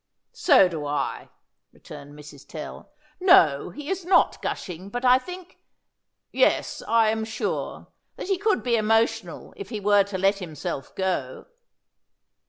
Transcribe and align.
"So 0.33 0.67
do 0.67 0.87
I," 0.87 1.29
returned 1.71 2.17
Mrs. 2.17 2.47
Tell. 2.47 2.89
"No, 3.19 3.69
he 3.69 3.87
is 3.87 4.03
not 4.03 4.41
gushing; 4.41 4.89
but 4.89 5.05
I 5.05 5.19
think 5.19 5.57
yes, 6.31 6.81
I 6.87 7.09
am 7.09 7.23
sure 7.23 7.85
that 8.15 8.27
he 8.27 8.39
could 8.39 8.63
be 8.63 8.75
emotional 8.75 9.53
if 9.57 9.69
he 9.69 9.79
were 9.79 10.01
to 10.05 10.17
let 10.17 10.39
himself 10.39 10.95
go." 10.95 11.45